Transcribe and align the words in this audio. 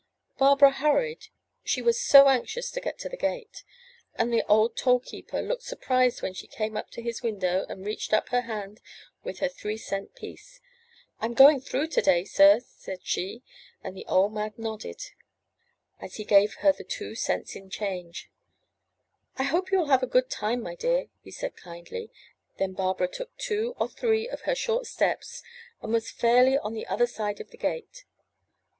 Barbara 0.39 0.71
hurried, 0.71 1.27
she 1.63 1.79
was 1.79 2.01
so 2.01 2.27
anxious 2.27 2.71
to 2.71 2.81
get 2.81 2.97
to 2.97 3.07
the 3.09 3.15
gate, 3.15 3.63
and 4.15 4.33
the 4.33 4.43
old 4.49 4.75
toll 4.75 4.99
keeper 4.99 5.43
looked 5.43 5.61
surprised 5.61 6.23
when 6.23 6.33
she 6.33 6.47
came 6.47 6.75
up 6.75 6.89
to 6.89 7.03
his 7.03 7.21
window 7.21 7.67
and 7.69 7.85
reached 7.85 8.11
up 8.11 8.29
her 8.29 8.41
hand 8.41 8.81
with 9.23 9.41
the 9.41 9.47
three 9.47 9.77
cent 9.77 10.15
piece. 10.15 10.59
'I'm 11.19 11.35
going 11.35 11.61
through 11.61 11.85
to 11.89 12.01
day, 12.01 12.25
sir, 12.25 12.61
said 12.65 13.01
she, 13.03 13.43
and 13.83 13.95
the 13.95 14.07
old 14.07 14.33
man 14.33 14.53
nodded 14.57 14.97
as 14.97 15.11
441 15.99 15.99
MY 16.01 16.07
BOOK 16.07 16.09
HOUSE 16.09 16.15
he 16.15 16.23
gave 16.25 16.53
her 16.63 16.71
the 16.73 16.83
two 16.83 17.13
cents 17.13 17.55
in 17.55 17.69
change. 17.69 18.31
*'I 19.37 19.43
hope 19.43 19.71
you 19.71 19.77
will 19.77 19.89
have 19.93 20.01
a 20.01 20.07
good 20.07 20.31
time, 20.31 20.63
my 20.63 20.75
dear/' 20.75 21.09
said 21.29 21.53
he 21.55 21.61
kindly; 21.61 22.11
then 22.57 22.73
Barbara 22.73 23.07
took 23.07 23.37
two 23.37 23.75
or 23.77 23.87
three 23.87 24.27
of 24.27 24.41
her 24.49 24.55
short 24.55 24.87
steps, 24.87 25.43
and 25.79 25.93
was 25.93 26.09
fairly 26.09 26.57
on 26.57 26.73
the 26.73 26.87
other 26.87 27.05
side 27.05 27.39
of 27.39 27.51
the 27.51 27.57
gate. 27.57 28.05